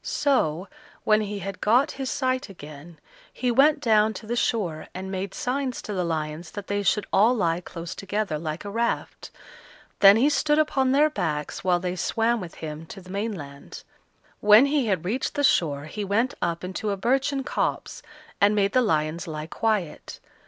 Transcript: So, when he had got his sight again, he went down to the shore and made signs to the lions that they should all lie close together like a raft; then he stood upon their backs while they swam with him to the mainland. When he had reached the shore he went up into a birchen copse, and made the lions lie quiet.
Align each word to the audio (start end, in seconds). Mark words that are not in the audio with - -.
So, 0.03 0.67
when 1.03 1.21
he 1.21 1.37
had 1.37 1.61
got 1.61 1.91
his 1.91 2.09
sight 2.09 2.49
again, 2.49 2.97
he 3.31 3.51
went 3.51 3.79
down 3.81 4.15
to 4.15 4.25
the 4.25 4.35
shore 4.35 4.87
and 4.95 5.11
made 5.11 5.35
signs 5.35 5.79
to 5.83 5.93
the 5.93 6.03
lions 6.03 6.49
that 6.53 6.65
they 6.65 6.81
should 6.81 7.05
all 7.13 7.35
lie 7.35 7.61
close 7.61 7.93
together 7.93 8.39
like 8.39 8.65
a 8.65 8.71
raft; 8.71 9.29
then 9.99 10.17
he 10.17 10.27
stood 10.27 10.57
upon 10.57 10.91
their 10.91 11.11
backs 11.11 11.63
while 11.63 11.79
they 11.79 11.95
swam 11.95 12.41
with 12.41 12.55
him 12.55 12.87
to 12.87 12.99
the 12.99 13.11
mainland. 13.11 13.83
When 14.39 14.65
he 14.65 14.87
had 14.87 15.05
reached 15.05 15.35
the 15.35 15.43
shore 15.43 15.83
he 15.83 16.03
went 16.03 16.33
up 16.41 16.63
into 16.63 16.89
a 16.89 16.97
birchen 16.97 17.43
copse, 17.43 18.01
and 18.41 18.55
made 18.55 18.71
the 18.71 18.81
lions 18.81 19.27
lie 19.27 19.45
quiet. 19.45 20.19